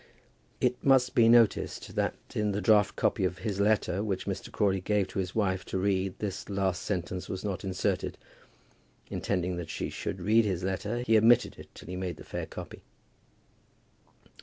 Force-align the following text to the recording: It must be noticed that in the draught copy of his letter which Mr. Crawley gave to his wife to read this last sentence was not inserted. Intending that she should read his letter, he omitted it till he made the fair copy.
It 0.59 0.83
must 0.83 1.13
be 1.13 1.29
noticed 1.29 1.95
that 1.95 2.15
in 2.33 2.53
the 2.53 2.59
draught 2.59 2.95
copy 2.95 3.23
of 3.23 3.37
his 3.37 3.59
letter 3.59 4.03
which 4.03 4.25
Mr. 4.25 4.51
Crawley 4.51 4.81
gave 4.81 5.07
to 5.09 5.19
his 5.19 5.35
wife 5.35 5.63
to 5.65 5.77
read 5.77 6.17
this 6.17 6.49
last 6.49 6.81
sentence 6.81 7.29
was 7.29 7.43
not 7.43 7.63
inserted. 7.63 8.17
Intending 9.11 9.57
that 9.57 9.69
she 9.69 9.91
should 9.91 10.19
read 10.19 10.43
his 10.43 10.63
letter, 10.63 11.03
he 11.05 11.19
omitted 11.19 11.57
it 11.59 11.69
till 11.75 11.85
he 11.87 11.95
made 11.95 12.17
the 12.17 12.23
fair 12.23 12.47
copy. 12.47 12.81